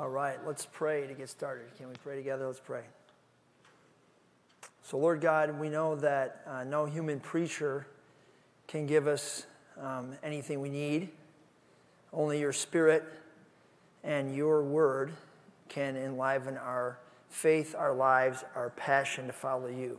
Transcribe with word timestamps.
All 0.00 0.08
right, 0.08 0.38
let's 0.46 0.64
pray 0.64 1.06
to 1.06 1.12
get 1.12 1.28
started. 1.28 1.66
Can 1.76 1.90
we 1.90 1.94
pray 2.02 2.16
together? 2.16 2.46
Let's 2.46 2.58
pray. 2.58 2.84
So, 4.82 4.96
Lord 4.96 5.20
God, 5.20 5.60
we 5.60 5.68
know 5.68 5.94
that 5.96 6.40
uh, 6.46 6.64
no 6.64 6.86
human 6.86 7.20
preacher 7.20 7.86
can 8.66 8.86
give 8.86 9.06
us 9.06 9.44
um, 9.78 10.12
anything 10.22 10.62
we 10.62 10.70
need. 10.70 11.10
Only 12.14 12.40
your 12.40 12.54
spirit 12.54 13.04
and 14.02 14.34
your 14.34 14.62
word 14.62 15.12
can 15.68 15.98
enliven 15.98 16.56
our 16.56 16.98
faith, 17.28 17.74
our 17.76 17.92
lives, 17.92 18.42
our 18.54 18.70
passion 18.70 19.26
to 19.26 19.34
follow 19.34 19.68
you. 19.68 19.98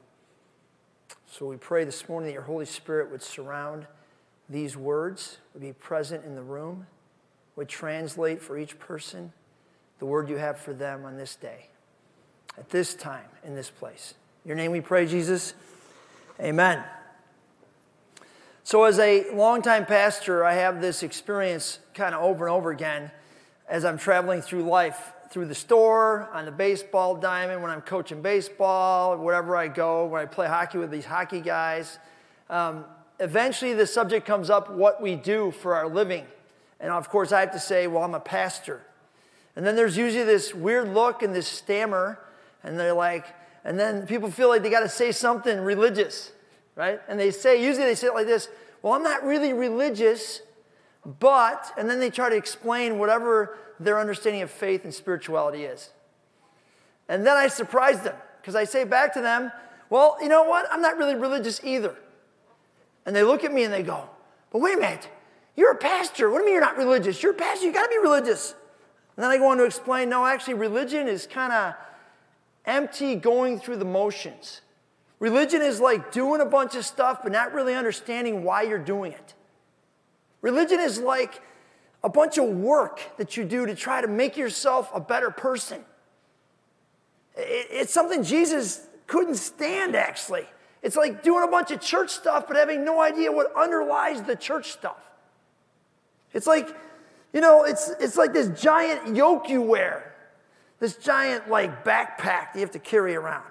So 1.28 1.46
we 1.46 1.58
pray 1.58 1.84
this 1.84 2.10
morning 2.10 2.30
that 2.30 2.34
your 2.34 2.42
Holy 2.42 2.66
Spirit 2.66 3.12
would 3.12 3.22
surround 3.22 3.86
these 4.50 4.76
words, 4.76 5.38
would 5.54 5.62
be 5.62 5.74
present 5.74 6.26
in 6.26 6.34
the 6.34 6.42
room, 6.42 6.88
would 7.56 7.70
translate 7.70 8.42
for 8.42 8.58
each 8.58 8.80
person 8.80 9.32
the 10.02 10.06
word 10.08 10.28
you 10.30 10.38
have 10.38 10.58
for 10.58 10.74
them 10.74 11.06
on 11.06 11.16
this 11.16 11.36
day, 11.36 11.68
at 12.58 12.68
this 12.72 12.96
time, 12.96 13.28
in 13.46 13.54
this 13.54 13.70
place. 13.70 14.16
In 14.44 14.50
your 14.50 14.58
name 14.58 14.72
we 14.72 14.82
pray, 14.82 15.06
Jesus. 15.06 15.54
Amen. 16.40 16.84
So, 18.64 18.84
as 18.86 18.98
a 18.98 19.30
longtime 19.30 19.86
pastor, 19.86 20.44
I 20.44 20.56
have 20.56 20.82
this 20.82 21.04
experience 21.04 21.78
kind 21.94 22.16
of 22.16 22.24
over 22.24 22.48
and 22.48 22.52
over 22.56 22.72
again 22.72 23.12
as 23.70 23.86
I'm 23.86 24.00
traveling 24.00 24.42
through 24.42 24.64
life, 24.64 25.14
through 25.30 25.46
the 25.46 25.54
store, 25.54 26.28
on 26.34 26.46
the 26.46 26.52
baseball 26.52 27.18
diamond, 27.18 27.62
when 27.62 27.70
I'm 27.70 27.82
coaching 27.82 28.24
baseball, 28.24 29.16
wherever 29.20 29.56
I 29.56 29.68
go, 29.68 30.08
when 30.08 30.20
I 30.20 30.26
play 30.26 30.48
hockey 30.48 30.80
with 30.80 30.90
these 30.90 31.06
hockey 31.06 31.42
guys. 31.42 32.00
Um, 32.50 32.86
eventually, 33.20 33.76
the 33.76 33.86
subject 33.86 34.26
comes 34.26 34.50
up 34.50 34.72
what 34.72 35.00
we 35.00 35.16
do 35.16 35.52
for 35.52 35.76
our 35.76 35.88
living. 35.88 36.26
And 36.80 36.90
of 36.90 37.08
course, 37.08 37.32
I 37.32 37.42
have 37.42 37.52
to 37.52 37.60
say, 37.60 37.86
well, 37.86 38.04
I'm 38.04 38.16
a 38.16 38.20
pastor. 38.20 38.82
And 39.56 39.66
then 39.66 39.76
there's 39.76 39.98
usually 39.98 40.24
this 40.24 40.54
weird 40.54 40.94
look 40.94 41.24
and 41.24 41.36
this 41.36 41.48
stammer, 41.48 42.20
and 42.64 42.80
they're 42.80 42.94
like, 42.94 43.26
and 43.64 43.80
then 43.80 44.08
people 44.08 44.32
feel 44.32 44.50
like 44.50 44.64
they 44.64 44.70
got 44.70 44.82
to 44.82 44.90
say 44.90 45.12
something 45.12 45.60
religious, 45.60 46.32
right? 46.76 47.00
And 47.08 47.20
they 47.20 47.32
say, 47.32 47.64
usually 47.64 47.86
they 47.86 47.96
say 47.96 48.08
it 48.08 48.14
like 48.14 48.28
this 48.28 48.50
Well, 48.82 48.94
I'm 48.94 49.04
not 49.04 49.24
really 49.24 49.54
religious, 49.54 50.42
but, 51.20 51.72
and 51.78 51.90
then 51.90 52.00
they 52.00 52.10
try 52.10 52.30
to 52.30 52.36
explain 52.36 52.98
whatever 52.98 53.58
their 53.80 54.00
understanding 54.00 54.42
of 54.42 54.52
faith 54.52 54.84
and 54.84 54.94
spirituality 54.94 55.64
is. 55.64 55.90
And 57.10 57.26
then 57.26 57.36
I 57.36 57.48
surprise 57.48 58.02
them 58.02 58.16
because 58.42 58.56
I 58.56 58.64
say 58.64 58.84
back 58.84 59.14
to 59.14 59.22
them, 59.22 59.52
Well, 59.90 60.18
you 60.22 60.30
know 60.30 60.44
what? 60.44 60.66
I'm 60.72 60.82
not 60.82 60.98
really 60.98 61.16
religious 61.16 61.62
either. 61.64 61.96
And 63.06 63.16
they 63.16 63.24
look 63.24 63.44
at 63.44 63.52
me 63.52 63.64
and 63.64 63.74
they 63.74 63.84
go, 63.84 64.10
But 64.52 64.62
wait 64.62 64.78
a 64.78 64.80
minute, 64.80 65.10
you're 65.56 65.72
a 65.72 65.78
pastor. 65.78 66.30
What 66.30 66.40
do 66.40 66.44
you 66.44 66.46
mean 66.46 66.54
you're 66.54 66.62
not 66.62 66.78
religious? 66.78 67.22
You're 67.22 67.34
a 67.34 67.36
pastor, 67.36 67.66
you 67.66 67.74
got 67.74 67.84
to 67.84 67.90
be 67.90 67.98
religious. 67.98 68.56
And 69.22 69.26
then 69.30 69.34
I 69.34 69.38
go 69.38 69.50
on 69.50 69.58
to 69.58 69.66
explain 69.66 70.10
no, 70.10 70.26
actually, 70.26 70.56
religion 70.56 71.08
is 71.08 71.28
kind 71.28 71.54
of 71.54 71.76
empty 72.66 73.14
going 73.14 73.60
through 73.60 73.76
the 73.78 73.86
motions. 73.86 74.62
Religion 75.20 75.62
is 75.62 75.80
like 75.80 76.12
doing 76.12 76.42
a 76.42 76.46
bunch 76.46 76.74
of 76.74 76.84
stuff, 76.84 77.20
but 77.22 77.32
not 77.32 77.54
really 77.54 77.76
understanding 77.76 78.44
why 78.44 78.64
you're 78.64 78.80
doing 78.80 79.12
it. 79.12 79.36
Religion 80.42 80.80
is 80.80 80.98
like 80.98 81.40
a 82.04 82.10
bunch 82.10 82.40
of 82.40 82.46
work 82.46 83.00
that 83.18 83.38
you 83.38 83.46
do 83.46 83.68
to 83.68 83.76
try 83.76 84.02
to 84.02 84.08
make 84.08 84.38
yourself 84.38 84.90
a 84.92 85.00
better 85.00 85.30
person. 85.30 85.86
It's 87.38 87.94
something 87.94 88.24
Jesus 88.24 88.88
couldn't 89.06 89.36
stand, 89.36 89.96
actually. 89.96 90.48
It's 90.82 90.96
like 90.96 91.22
doing 91.22 91.44
a 91.44 91.48
bunch 91.48 91.70
of 91.70 91.80
church 91.80 92.10
stuff, 92.10 92.46
but 92.48 92.58
having 92.58 92.84
no 92.84 93.00
idea 93.00 93.32
what 93.32 93.56
underlies 93.56 94.24
the 94.24 94.36
church 94.36 94.72
stuff. 94.72 95.12
It's 96.34 96.48
like 96.48 96.76
you 97.34 97.42
know, 97.42 97.64
it's, 97.64 97.92
it's 98.00 98.18
like 98.18 98.34
this 98.34 98.48
giant 98.62 99.16
yoke 99.16 99.50
you 99.50 99.62
wear, 99.62 100.14
this 100.80 100.96
giant 100.98 101.50
like 101.50 101.84
backpack 101.84 102.52
that 102.52 102.56
you 102.56 102.62
have 102.62 102.72
to 102.72 102.80
carry 102.80 103.16
around. 103.16 103.46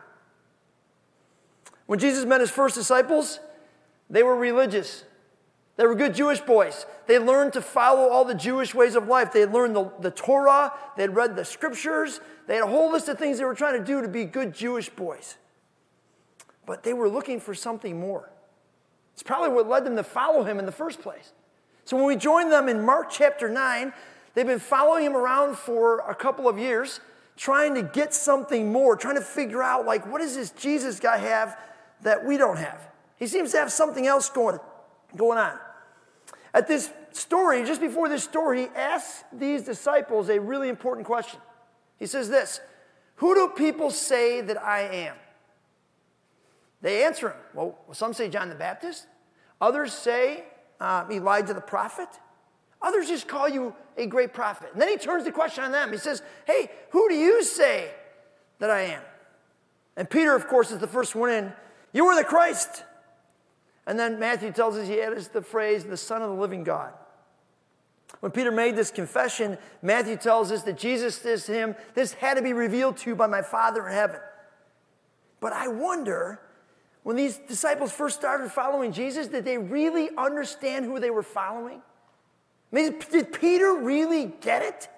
When 1.86 1.98
Jesus 1.98 2.24
met 2.24 2.40
his 2.40 2.50
first 2.50 2.74
disciples, 2.74 3.40
they 4.08 4.22
were 4.22 4.36
religious. 4.36 5.04
They 5.76 5.86
were 5.86 5.94
good 5.94 6.14
Jewish 6.14 6.40
boys. 6.40 6.84
They 7.06 7.19
learned 7.19 7.54
to 7.54 7.62
follow 7.62 8.10
all 8.10 8.24
the 8.24 8.34
Jewish 8.34 8.74
ways 8.74 8.94
of 8.94 9.08
life. 9.08 9.32
They 9.32 9.40
had 9.40 9.52
learned 9.52 9.74
the, 9.74 9.90
the 10.00 10.10
Torah, 10.10 10.72
they 10.96 11.02
had 11.02 11.16
read 11.16 11.36
the 11.36 11.44
scriptures, 11.44 12.20
they 12.46 12.56
had 12.56 12.64
a 12.64 12.66
whole 12.66 12.92
list 12.92 13.08
of 13.08 13.19
things 13.19 13.38
they 13.38 13.44
were 13.44 13.54
trying 13.54 13.78
to 13.78 13.84
do 13.84 14.02
to 14.02 14.08
be 14.08 14.24
good 14.24 14.52
Jewish 14.52 14.90
boys. 14.90 15.36
But 16.66 16.82
they 16.82 16.92
were 16.92 17.08
looking 17.08 17.40
for 17.40 17.54
something 17.54 17.98
more. 17.98 18.30
It's 19.14 19.22
probably 19.22 19.48
what 19.48 19.69
led 19.69 19.84
them 19.84 19.96
to 19.96 20.02
follow 20.02 20.44
him 20.44 20.58
in 20.58 20.66
the 20.66 20.72
first 20.72 21.00
place. 21.00 21.32
So 21.90 21.96
when 21.96 22.06
we 22.06 22.14
join 22.14 22.50
them 22.50 22.68
in 22.68 22.84
Mark 22.84 23.10
chapter 23.10 23.48
9, 23.48 23.92
they've 24.34 24.46
been 24.46 24.60
following 24.60 25.04
him 25.04 25.16
around 25.16 25.58
for 25.58 25.98
a 26.08 26.14
couple 26.14 26.48
of 26.48 26.56
years, 26.56 27.00
trying 27.36 27.74
to 27.74 27.82
get 27.82 28.14
something 28.14 28.70
more, 28.70 28.94
trying 28.94 29.16
to 29.16 29.20
figure 29.20 29.60
out, 29.60 29.86
like, 29.86 30.06
what 30.06 30.20
does 30.20 30.36
this 30.36 30.50
Jesus 30.50 31.00
guy 31.00 31.18
have 31.18 31.58
that 32.02 32.24
we 32.24 32.36
don't 32.36 32.58
have? 32.58 32.80
He 33.16 33.26
seems 33.26 33.50
to 33.50 33.58
have 33.58 33.72
something 33.72 34.06
else 34.06 34.30
going, 34.30 34.60
going 35.16 35.36
on. 35.36 35.58
At 36.54 36.68
this 36.68 36.92
story, 37.10 37.64
just 37.64 37.80
before 37.80 38.08
this 38.08 38.22
story, 38.22 38.60
he 38.60 38.68
asks 38.76 39.24
these 39.32 39.62
disciples 39.62 40.28
a 40.28 40.38
really 40.38 40.68
important 40.68 41.08
question. 41.08 41.40
He 41.98 42.06
says 42.06 42.30
this 42.30 42.60
Who 43.16 43.34
do 43.34 43.48
people 43.48 43.90
say 43.90 44.40
that 44.42 44.62
I 44.62 44.82
am? 44.82 45.16
They 46.82 47.02
answer 47.02 47.30
him. 47.30 47.36
Well, 47.52 47.76
some 47.90 48.14
say 48.14 48.28
John 48.28 48.48
the 48.48 48.54
Baptist. 48.54 49.08
Others 49.60 49.92
say 49.92 50.44
um, 50.80 51.10
Elijah 51.12 51.54
the 51.54 51.60
prophet. 51.60 52.08
Others 52.82 53.08
just 53.08 53.28
call 53.28 53.48
you 53.48 53.74
a 53.96 54.06
great 54.06 54.32
prophet. 54.32 54.70
And 54.72 54.80
then 54.80 54.88
he 54.88 54.96
turns 54.96 55.24
the 55.24 55.32
question 55.32 55.64
on 55.64 55.72
them. 55.72 55.92
He 55.92 55.98
says, 55.98 56.22
Hey, 56.46 56.70
who 56.91 57.08
do 57.08 57.14
you 57.14 57.44
say 57.44 57.91
that 58.58 58.70
I 58.70 58.82
am? 58.82 59.02
And 59.96 60.08
Peter, 60.08 60.34
of 60.34 60.48
course, 60.48 60.70
is 60.70 60.78
the 60.78 60.86
first 60.86 61.14
one 61.14 61.30
in. 61.30 61.52
You 61.92 62.06
are 62.06 62.16
the 62.16 62.24
Christ. 62.24 62.84
And 63.86 63.98
then 63.98 64.19
Matthew 64.19 64.52
tells 64.52 64.76
us 64.76 64.88
he 64.88 65.00
adds 65.00 65.28
the 65.28 65.42
phrase, 65.42 65.84
the 65.84 65.96
Son 65.96 66.22
of 66.22 66.30
the 66.30 66.36
living 66.36 66.64
God. 66.64 66.92
When 68.20 68.32
Peter 68.32 68.50
made 68.50 68.76
this 68.76 68.90
confession, 68.90 69.56
Matthew 69.82 70.16
tells 70.16 70.50
us 70.50 70.62
that 70.62 70.78
Jesus 70.78 71.16
says 71.16 71.46
to 71.46 71.52
him, 71.52 71.74
This 71.94 72.14
had 72.14 72.36
to 72.36 72.42
be 72.42 72.52
revealed 72.52 72.96
to 72.98 73.10
you 73.10 73.16
by 73.16 73.26
my 73.26 73.42
Father 73.42 73.86
in 73.86 73.92
heaven. 73.92 74.20
But 75.40 75.52
I 75.52 75.69
wonder 75.69 76.40
when 77.03 77.16
these 77.16 77.38
disciples 77.38 77.93
first 77.93 78.16
started 78.16 78.50
following 78.50 78.93
Jesus, 78.93 79.27
did 79.27 79.44
they 79.44 79.59
really 79.59 80.11
understand 80.16 80.84
who 80.84 81.00
they 81.00 81.11
were 81.11 81.22
following? 81.22 81.81
I 82.72 82.77
mean, 82.77 82.99
did 83.11 83.33
Peter 83.33 83.75
really 83.75 84.33
get 84.41 84.62
it? 84.62 84.88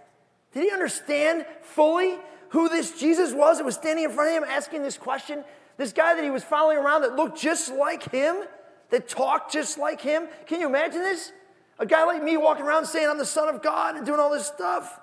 Did 0.52 0.64
he 0.64 0.70
understand 0.70 1.46
fully 1.62 2.18
who 2.50 2.68
this 2.68 2.98
Jesus 2.98 3.32
was 3.32 3.58
that 3.58 3.64
was 3.64 3.76
standing 3.76 4.04
in 4.04 4.10
front 4.10 4.30
of 4.30 4.42
him 4.42 4.44
asking 4.48 4.82
this 4.82 4.98
question? 4.98 5.44
This 5.78 5.92
guy 5.92 6.14
that 6.14 6.22
he 6.22 6.30
was 6.30 6.44
following 6.44 6.76
around 6.76 7.02
that 7.02 7.16
looked 7.16 7.40
just 7.40 7.72
like 7.72 8.10
him, 8.10 8.44
that 8.90 9.08
talked 9.08 9.52
just 9.52 9.78
like 9.78 10.00
him. 10.00 10.28
Can 10.46 10.60
you 10.60 10.66
imagine 10.66 11.00
this? 11.00 11.32
A 11.78 11.86
guy 11.86 12.04
like 12.04 12.22
me 12.22 12.36
walking 12.36 12.66
around 12.66 12.84
saying, 12.86 13.08
I'm 13.08 13.16
the 13.16 13.24
Son 13.24 13.48
of 13.48 13.62
God 13.62 13.96
and 13.96 14.04
doing 14.04 14.20
all 14.20 14.30
this 14.30 14.46
stuff. 14.46 15.00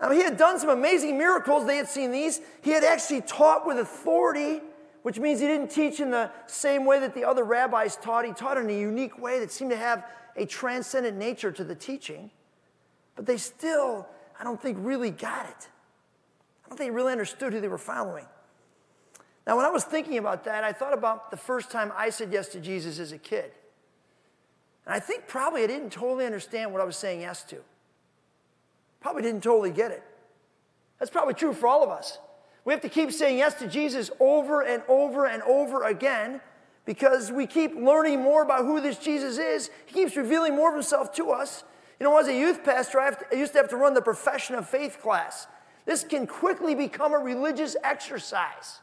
Now, 0.00 0.10
he 0.10 0.22
had 0.22 0.36
done 0.36 0.58
some 0.58 0.70
amazing 0.70 1.18
miracles. 1.18 1.66
They 1.66 1.76
had 1.76 1.88
seen 1.88 2.10
these. 2.10 2.40
He 2.62 2.70
had 2.70 2.82
actually 2.82 3.20
taught 3.20 3.66
with 3.66 3.78
authority 3.78 4.60
which 5.02 5.18
means 5.18 5.40
he 5.40 5.46
didn't 5.46 5.70
teach 5.70 6.00
in 6.00 6.10
the 6.10 6.30
same 6.46 6.84
way 6.84 7.00
that 7.00 7.14
the 7.14 7.24
other 7.24 7.44
rabbis 7.44 7.96
taught. 7.96 8.24
He 8.24 8.32
taught 8.32 8.56
in 8.56 8.70
a 8.70 8.78
unique 8.78 9.20
way 9.20 9.40
that 9.40 9.50
seemed 9.50 9.70
to 9.72 9.76
have 9.76 10.04
a 10.36 10.46
transcendent 10.46 11.16
nature 11.18 11.52
to 11.52 11.64
the 11.64 11.74
teaching. 11.74 12.30
But 13.16 13.26
they 13.26 13.36
still, 13.36 14.06
I 14.38 14.44
don't 14.44 14.60
think, 14.60 14.78
really 14.80 15.10
got 15.10 15.46
it. 15.46 15.68
I 16.64 16.68
don't 16.68 16.78
think 16.78 16.90
they 16.90 16.94
really 16.94 17.12
understood 17.12 17.52
who 17.52 17.60
they 17.60 17.68
were 17.68 17.78
following. 17.78 18.26
Now, 19.46 19.56
when 19.56 19.66
I 19.66 19.70
was 19.70 19.84
thinking 19.84 20.18
about 20.18 20.44
that, 20.44 20.62
I 20.62 20.72
thought 20.72 20.94
about 20.94 21.30
the 21.30 21.36
first 21.36 21.70
time 21.70 21.92
I 21.96 22.10
said 22.10 22.32
yes 22.32 22.48
to 22.48 22.60
Jesus 22.60 22.98
as 23.00 23.10
a 23.10 23.18
kid. 23.18 23.50
And 24.86 24.94
I 24.94 25.00
think 25.00 25.26
probably 25.26 25.64
I 25.64 25.66
didn't 25.66 25.90
totally 25.90 26.24
understand 26.24 26.72
what 26.72 26.80
I 26.80 26.84
was 26.84 26.96
saying 26.96 27.22
yes 27.22 27.42
to. 27.44 27.56
Probably 29.00 29.22
didn't 29.22 29.42
totally 29.42 29.72
get 29.72 29.90
it. 29.90 30.02
That's 30.98 31.10
probably 31.10 31.34
true 31.34 31.52
for 31.52 31.66
all 31.66 31.82
of 31.82 31.90
us. 31.90 32.18
We 32.64 32.72
have 32.72 32.82
to 32.82 32.88
keep 32.88 33.12
saying 33.12 33.38
yes 33.38 33.54
to 33.54 33.66
Jesus 33.66 34.10
over 34.20 34.62
and 34.62 34.82
over 34.88 35.26
and 35.26 35.42
over 35.42 35.84
again 35.84 36.40
because 36.84 37.32
we 37.32 37.46
keep 37.46 37.74
learning 37.74 38.20
more 38.20 38.42
about 38.42 38.64
who 38.64 38.80
this 38.80 38.98
Jesus 38.98 39.38
is. 39.38 39.70
He 39.86 39.94
keeps 39.94 40.16
revealing 40.16 40.54
more 40.54 40.68
of 40.68 40.74
himself 40.74 41.12
to 41.14 41.30
us. 41.30 41.64
You 41.98 42.04
know, 42.04 42.18
as 42.18 42.28
a 42.28 42.34
youth 42.36 42.64
pastor, 42.64 43.00
I, 43.00 43.10
to, 43.10 43.26
I 43.32 43.34
used 43.34 43.52
to 43.52 43.58
have 43.58 43.68
to 43.70 43.76
run 43.76 43.94
the 43.94 44.02
profession 44.02 44.54
of 44.56 44.68
faith 44.68 45.00
class. 45.00 45.46
This 45.86 46.04
can 46.04 46.26
quickly 46.26 46.74
become 46.74 47.12
a 47.12 47.18
religious 47.18 47.76
exercise 47.82 48.80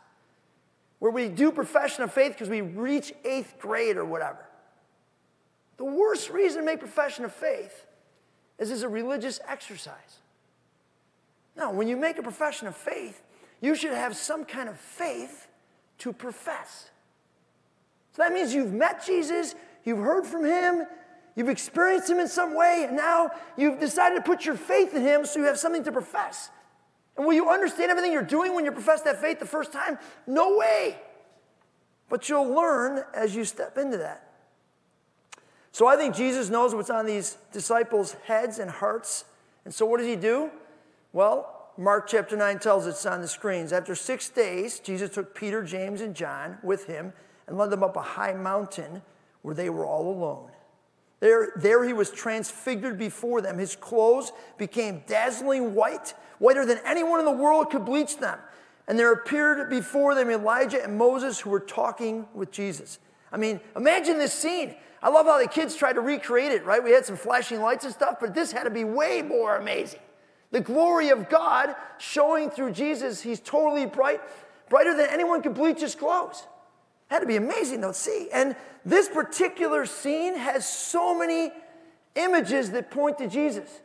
where 0.99 1.11
we 1.11 1.29
do 1.29 1.51
profession 1.51 2.03
of 2.03 2.13
faith 2.13 2.33
because 2.33 2.49
we 2.49 2.61
reach 2.61 3.13
eighth 3.23 3.55
grade 3.59 3.97
or 3.97 4.05
whatever. 4.05 4.45
The 5.77 5.85
worst 5.85 6.29
reason 6.29 6.61
to 6.61 6.65
make 6.65 6.79
profession 6.79 7.23
of 7.23 7.33
faith 7.33 7.85
is 8.57 8.69
as 8.69 8.83
a 8.83 8.89
religious 8.89 9.39
exercise. 9.47 10.19
Now, 11.55 11.71
when 11.71 11.87
you 11.87 11.95
make 11.95 12.17
a 12.17 12.23
profession 12.23 12.67
of 12.67 12.75
faith, 12.75 13.21
you 13.61 13.75
should 13.75 13.91
have 13.91 14.15
some 14.15 14.45
kind 14.45 14.69
of 14.69 14.79
faith 14.79 15.47
to 15.99 16.13
profess. 16.13 16.89
So 18.15 18.21
that 18.21 18.33
means 18.33 18.53
you've 18.53 18.73
met 18.73 19.05
Jesus, 19.05 19.55
you've 19.83 19.99
heard 19.99 20.25
from 20.25 20.45
him, 20.45 20.85
you've 21.35 21.49
experienced 21.49 22.09
him 22.09 22.19
in 22.19 22.27
some 22.27 22.55
way, 22.55 22.85
and 22.87 22.95
now 22.95 23.31
you've 23.57 23.79
decided 23.79 24.15
to 24.15 24.21
put 24.21 24.45
your 24.45 24.55
faith 24.55 24.93
in 24.93 25.01
him 25.01 25.25
so 25.25 25.39
you 25.39 25.45
have 25.45 25.59
something 25.59 25.83
to 25.83 25.91
profess. 25.91 26.49
And 27.17 27.25
will 27.25 27.33
you 27.33 27.49
understand 27.49 27.91
everything 27.91 28.13
you're 28.13 28.23
doing 28.23 28.55
when 28.55 28.65
you 28.65 28.71
profess 28.71 29.01
that 29.01 29.21
faith 29.21 29.39
the 29.39 29.45
first 29.45 29.73
time? 29.73 29.97
No 30.25 30.57
way. 30.57 30.97
But 32.07 32.29
you'll 32.29 32.47
learn 32.47 33.03
as 33.13 33.35
you 33.35 33.43
step 33.43 33.77
into 33.77 33.97
that. 33.97 34.25
So 35.71 35.85
I 35.85 35.97
think 35.97 36.15
Jesus 36.15 36.49
knows 36.49 36.73
what's 36.73 36.89
on 36.89 37.05
these 37.05 37.37
disciples' 37.51 38.15
heads 38.25 38.57
and 38.57 38.71
hearts. 38.71 39.25
And 39.65 39.73
so 39.73 39.85
what 39.85 39.97
does 39.97 40.07
he 40.07 40.15
do? 40.15 40.49
Well, 41.13 41.58
Mark 41.79 42.07
chapter 42.07 42.35
9 42.35 42.59
tells 42.59 42.85
us 42.87 43.05
on 43.05 43.21
the 43.21 43.27
screens. 43.27 43.71
After 43.71 43.95
six 43.95 44.27
days, 44.27 44.81
Jesus 44.81 45.11
took 45.11 45.33
Peter, 45.33 45.63
James, 45.63 46.01
and 46.01 46.13
John 46.13 46.57
with 46.61 46.87
him 46.87 47.13
and 47.47 47.57
led 47.57 47.69
them 47.69 47.83
up 47.83 47.95
a 47.95 48.01
high 48.01 48.33
mountain 48.33 49.01
where 49.43 49.55
they 49.55 49.69
were 49.69 49.85
all 49.85 50.11
alone. 50.11 50.51
There, 51.21 51.53
there 51.55 51.85
he 51.85 51.93
was 51.93 52.11
transfigured 52.11 52.97
before 52.97 53.39
them. 53.39 53.57
His 53.57 53.77
clothes 53.77 54.33
became 54.57 55.03
dazzling 55.07 55.73
white, 55.73 56.13
whiter 56.39 56.65
than 56.65 56.81
anyone 56.85 57.19
in 57.19 57.25
the 57.25 57.31
world 57.31 57.69
could 57.69 57.85
bleach 57.85 58.17
them. 58.17 58.39
And 58.89 58.99
there 58.99 59.13
appeared 59.13 59.69
before 59.69 60.15
them 60.15 60.29
Elijah 60.29 60.83
and 60.83 60.97
Moses 60.97 61.39
who 61.39 61.49
were 61.49 61.61
talking 61.61 62.27
with 62.33 62.51
Jesus. 62.51 62.99
I 63.31 63.37
mean, 63.37 63.61
imagine 63.77 64.17
this 64.17 64.33
scene. 64.33 64.75
I 65.01 65.07
love 65.07 65.27
how 65.27 65.41
the 65.41 65.47
kids 65.47 65.77
tried 65.77 65.93
to 65.93 66.01
recreate 66.01 66.51
it, 66.51 66.65
right? 66.65 66.83
We 66.83 66.91
had 66.91 67.05
some 67.05 67.15
flashing 67.15 67.61
lights 67.61 67.85
and 67.85 67.93
stuff, 67.93 68.17
but 68.19 68.33
this 68.33 68.51
had 68.51 68.63
to 68.63 68.69
be 68.69 68.83
way 68.83 69.21
more 69.21 69.55
amazing. 69.55 70.01
The 70.51 70.61
glory 70.61 71.09
of 71.09 71.29
God 71.29 71.75
showing 71.97 72.49
through 72.49 72.71
Jesus. 72.71 73.21
He's 73.21 73.39
totally 73.39 73.85
bright, 73.85 74.21
brighter 74.69 74.95
than 74.95 75.09
anyone 75.09 75.41
could 75.41 75.53
bleach 75.53 75.81
his 75.81 75.95
clothes. 75.95 76.43
Had 77.07 77.19
to 77.19 77.25
be 77.25 77.35
amazing 77.35 77.81
to 77.81 77.93
see. 77.93 78.29
And 78.33 78.55
this 78.85 79.09
particular 79.09 79.85
scene 79.85 80.35
has 80.35 80.67
so 80.67 81.17
many 81.17 81.51
images 82.15 82.71
that 82.71 82.91
point 82.91 83.17
to 83.19 83.27
Jesus. 83.27 83.81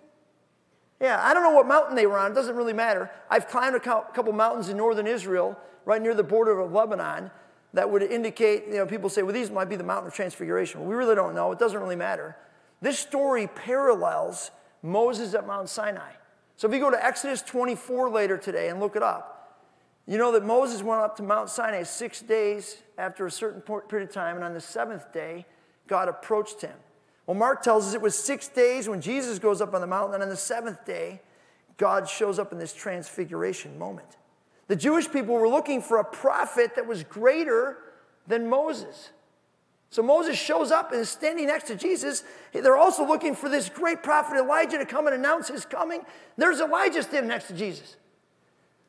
Yeah, 1.00 1.20
I 1.22 1.34
don't 1.34 1.42
know 1.42 1.50
what 1.50 1.66
mountain 1.66 1.96
they 1.96 2.06
were 2.06 2.18
on. 2.18 2.32
It 2.32 2.34
doesn't 2.34 2.56
really 2.56 2.72
matter. 2.72 3.10
I've 3.28 3.48
climbed 3.48 3.76
a 3.76 3.80
couple 3.80 4.32
mountains 4.32 4.68
in 4.68 4.76
northern 4.76 5.06
Israel, 5.06 5.58
right 5.84 6.00
near 6.00 6.14
the 6.14 6.22
border 6.22 6.58
of 6.60 6.72
Lebanon, 6.72 7.30
that 7.74 7.90
would 7.90 8.02
indicate, 8.02 8.66
you 8.68 8.76
know, 8.76 8.86
people 8.86 9.10
say, 9.10 9.22
well, 9.22 9.34
these 9.34 9.50
might 9.50 9.68
be 9.68 9.76
the 9.76 9.84
mountain 9.84 10.06
of 10.06 10.14
transfiguration. 10.14 10.80
Well, 10.80 10.88
we 10.88 10.94
really 10.94 11.16
don't 11.16 11.34
know. 11.34 11.50
It 11.52 11.58
doesn't 11.58 11.80
really 11.80 11.96
matter. 11.96 12.36
This 12.80 12.98
story 12.98 13.48
parallels 13.48 14.50
Moses 14.82 15.34
at 15.34 15.46
Mount 15.46 15.68
Sinai. 15.68 16.12
So 16.56 16.68
if 16.68 16.74
you 16.74 16.80
go 16.80 16.90
to 16.90 17.04
Exodus 17.04 17.42
24 17.42 18.10
later 18.10 18.38
today 18.38 18.68
and 18.68 18.80
look 18.80 18.96
it 18.96 19.02
up, 19.02 19.34
you 20.06 20.18
know 20.18 20.32
that 20.32 20.44
Moses 20.44 20.82
went 20.82 21.00
up 21.00 21.16
to 21.16 21.22
Mount 21.22 21.48
Sinai 21.48 21.82
six 21.82 22.20
days 22.20 22.82
after 22.98 23.26
a 23.26 23.30
certain 23.30 23.62
period 23.62 24.08
of 24.08 24.14
time, 24.14 24.36
and 24.36 24.44
on 24.44 24.52
the 24.52 24.60
seventh 24.60 25.12
day, 25.12 25.46
God 25.86 26.08
approached 26.08 26.60
him. 26.60 26.76
Well, 27.26 27.36
Mark 27.36 27.62
tells 27.62 27.88
us 27.88 27.94
it 27.94 28.02
was 28.02 28.14
six 28.14 28.48
days 28.48 28.88
when 28.88 29.00
Jesus 29.00 29.38
goes 29.38 29.60
up 29.62 29.74
on 29.74 29.80
the 29.80 29.86
mountain, 29.86 30.14
and 30.14 30.22
on 30.22 30.28
the 30.28 30.36
seventh 30.36 30.84
day, 30.84 31.22
God 31.78 32.08
shows 32.08 32.38
up 32.38 32.52
in 32.52 32.58
this 32.58 32.74
transfiguration 32.74 33.78
moment. 33.78 34.18
The 34.68 34.76
Jewish 34.76 35.10
people 35.10 35.34
were 35.34 35.48
looking 35.48 35.82
for 35.82 35.98
a 35.98 36.04
prophet 36.04 36.76
that 36.76 36.86
was 36.86 37.02
greater 37.04 37.78
than 38.26 38.48
Moses. 38.48 39.10
So 39.94 40.02
Moses 40.02 40.36
shows 40.36 40.72
up 40.72 40.90
and 40.90 41.02
is 41.02 41.08
standing 41.08 41.46
next 41.46 41.68
to 41.68 41.76
Jesus. 41.76 42.24
They're 42.52 42.76
also 42.76 43.06
looking 43.06 43.36
for 43.36 43.48
this 43.48 43.68
great 43.68 44.02
prophet 44.02 44.36
Elijah 44.36 44.76
to 44.78 44.84
come 44.84 45.06
and 45.06 45.14
announce 45.14 45.46
his 45.46 45.64
coming. 45.64 46.00
There's 46.36 46.58
Elijah 46.58 47.00
standing 47.00 47.28
next 47.28 47.46
to 47.46 47.54
Jesus. 47.54 47.94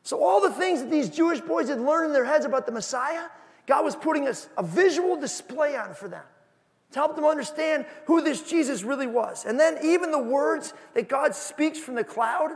So, 0.02 0.24
all 0.24 0.42
the 0.42 0.50
things 0.50 0.81
that 0.81 0.90
these 0.90 1.12
Jewish 1.12 1.42
boys 1.42 1.69
had 1.69 1.80
learned 1.80 2.07
in 2.07 2.13
their 2.13 2.25
heads 2.25 2.44
about 2.44 2.66
the 2.66 2.72
Messiah, 2.72 3.25
God 3.68 3.86
was 3.86 3.96
putting 3.96 4.28
a, 4.28 4.34
a 4.57 4.63
visual 4.63 5.16
display 5.16 5.75
on 5.75 5.94
for 5.94 6.07
them 6.07 6.24
to 6.90 6.98
help 6.98 7.16
them 7.16 7.25
understand 7.25 7.86
who 8.08 8.24
this 8.24 8.42
Jesus 8.42 8.81
really 8.81 9.06
was. 9.06 9.46
And 9.46 9.60
then, 9.60 9.78
even 9.84 10.10
the 10.10 10.18
words 10.18 10.74
that 10.96 11.08
God 11.08 11.36
speaks 11.36 11.78
from 11.78 11.94
the 11.94 12.04
cloud 12.04 12.50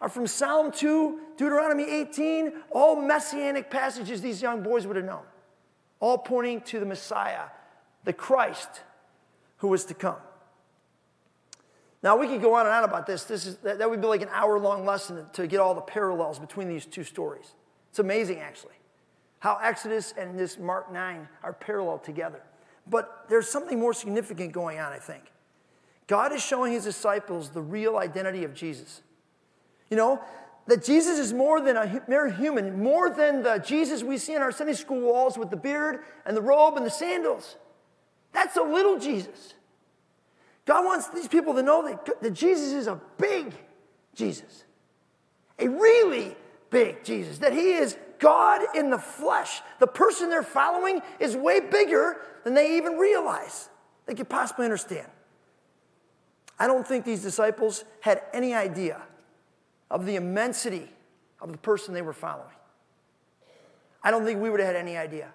are 0.00 0.08
from 0.08 0.26
Psalm 0.26 0.72
2, 0.72 1.20
Deuteronomy 1.36 1.84
18, 1.84 2.54
all 2.70 2.96
messianic 3.02 3.70
passages 3.70 4.22
these 4.22 4.40
young 4.40 4.62
boys 4.62 4.86
would 4.86 4.96
have 4.96 5.04
known, 5.04 5.24
all 6.00 6.16
pointing 6.16 6.62
to 6.62 6.80
the 6.80 6.86
Messiah, 6.86 7.42
the 8.06 8.12
Christ 8.12 8.82
who 9.58 9.68
was 9.68 9.84
to 9.86 9.94
come. 9.94 10.16
Now, 12.02 12.16
we 12.16 12.28
could 12.28 12.40
go 12.40 12.54
on 12.54 12.66
and 12.66 12.74
on 12.74 12.84
about 12.84 13.06
this. 13.06 13.24
this 13.24 13.46
is, 13.46 13.56
that, 13.58 13.78
that 13.78 13.90
would 13.90 14.00
be 14.00 14.06
like 14.06 14.22
an 14.22 14.28
hour 14.32 14.58
long 14.58 14.86
lesson 14.86 15.26
to 15.32 15.46
get 15.46 15.58
all 15.58 15.74
the 15.74 15.80
parallels 15.80 16.38
between 16.38 16.68
these 16.68 16.86
two 16.86 17.02
stories. 17.02 17.54
It's 17.90 17.98
amazing, 17.98 18.38
actually, 18.38 18.74
how 19.40 19.58
Exodus 19.62 20.14
and 20.16 20.38
this 20.38 20.56
Mark 20.56 20.92
9 20.92 21.28
are 21.42 21.52
parallel 21.52 21.98
together. 21.98 22.42
But 22.86 23.26
there's 23.28 23.48
something 23.48 23.80
more 23.80 23.92
significant 23.92 24.52
going 24.52 24.78
on, 24.78 24.92
I 24.92 24.98
think. 24.98 25.24
God 26.06 26.32
is 26.32 26.40
showing 26.40 26.72
his 26.72 26.84
disciples 26.84 27.50
the 27.50 27.62
real 27.62 27.96
identity 27.96 28.44
of 28.44 28.54
Jesus. 28.54 29.02
You 29.90 29.96
know, 29.96 30.20
that 30.68 30.84
Jesus 30.84 31.18
is 31.18 31.32
more 31.32 31.60
than 31.60 31.76
a 31.76 32.02
mere 32.06 32.30
human, 32.30 32.80
more 32.80 33.10
than 33.10 33.42
the 33.42 33.58
Jesus 33.58 34.04
we 34.04 34.16
see 34.16 34.34
in 34.34 34.42
our 34.42 34.52
Sunday 34.52 34.74
school 34.74 35.00
walls 35.00 35.36
with 35.36 35.50
the 35.50 35.56
beard 35.56 36.04
and 36.24 36.36
the 36.36 36.42
robe 36.42 36.76
and 36.76 36.86
the 36.86 36.90
sandals. 36.90 37.56
That's 38.36 38.58
a 38.58 38.62
little 38.62 38.98
Jesus. 38.98 39.54
God 40.66 40.84
wants 40.84 41.08
these 41.08 41.26
people 41.26 41.54
to 41.54 41.62
know 41.62 41.88
that, 41.88 42.20
that 42.20 42.32
Jesus 42.34 42.74
is 42.74 42.86
a 42.86 43.00
big 43.16 43.54
Jesus, 44.14 44.64
a 45.58 45.68
really 45.68 46.36
big 46.68 47.02
Jesus, 47.02 47.38
that 47.38 47.54
he 47.54 47.72
is 47.72 47.96
God 48.18 48.60
in 48.74 48.90
the 48.90 48.98
flesh. 48.98 49.62
The 49.80 49.86
person 49.86 50.28
they're 50.28 50.42
following 50.42 51.00
is 51.18 51.34
way 51.34 51.60
bigger 51.60 52.18
than 52.44 52.52
they 52.52 52.76
even 52.76 52.98
realize, 52.98 53.70
they 54.04 54.14
could 54.14 54.28
possibly 54.28 54.66
understand. 54.66 55.08
I 56.58 56.66
don't 56.66 56.86
think 56.86 57.06
these 57.06 57.22
disciples 57.22 57.84
had 58.00 58.20
any 58.34 58.52
idea 58.52 59.00
of 59.90 60.04
the 60.04 60.16
immensity 60.16 60.90
of 61.40 61.52
the 61.52 61.58
person 61.58 61.94
they 61.94 62.02
were 62.02 62.12
following. 62.12 62.48
I 64.02 64.10
don't 64.10 64.26
think 64.26 64.42
we 64.42 64.50
would 64.50 64.60
have 64.60 64.74
had 64.74 64.76
any 64.76 64.98
idea. 64.98 65.30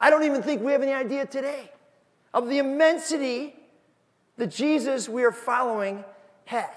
I 0.00 0.10
don't 0.10 0.24
even 0.24 0.42
think 0.42 0.60
we 0.60 0.72
have 0.72 0.82
any 0.82 0.92
idea 0.92 1.24
today 1.24 1.70
of 2.34 2.48
the 2.48 2.58
immensity 2.58 3.54
the 4.36 4.46
Jesus 4.46 5.08
we 5.08 5.24
are 5.24 5.32
following 5.32 6.04
has. 6.46 6.70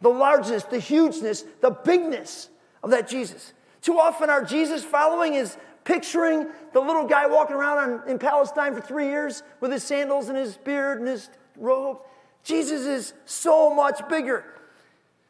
The 0.00 0.10
largeness, 0.10 0.64
the 0.64 0.78
hugeness, 0.78 1.44
the 1.60 1.70
bigness 1.70 2.48
of 2.82 2.90
that 2.90 3.08
Jesus. 3.08 3.52
Too 3.80 3.98
often, 3.98 4.30
our 4.30 4.44
Jesus 4.44 4.84
following 4.84 5.34
is 5.34 5.56
picturing 5.84 6.46
the 6.72 6.80
little 6.80 7.06
guy 7.06 7.26
walking 7.26 7.56
around 7.56 8.08
in 8.08 8.18
Palestine 8.18 8.74
for 8.74 8.80
three 8.80 9.06
years 9.06 9.42
with 9.60 9.72
his 9.72 9.82
sandals 9.82 10.28
and 10.28 10.36
his 10.36 10.56
beard 10.56 10.98
and 10.98 11.08
his 11.08 11.28
robe. 11.56 11.98
Jesus 12.44 12.86
is 12.86 13.14
so 13.24 13.74
much 13.74 14.06
bigger. 14.08 14.44